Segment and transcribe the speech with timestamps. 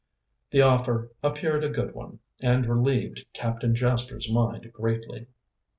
[0.49, 5.27] The offer appeared a good one, and relieved Captain Jasper's mind greatly.